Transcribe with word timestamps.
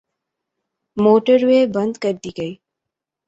Motorway 0.97 1.59
بند 1.75 1.93
کردی 2.03 2.31
گئی۔ 2.37 2.53